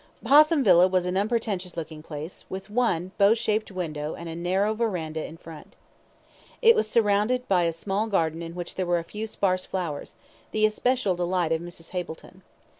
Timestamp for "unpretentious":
1.15-1.77